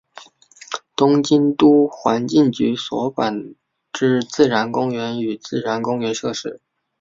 [0.95, 3.53] 东京都环境局所管
[3.93, 6.59] 之自然公园与自然公园设施。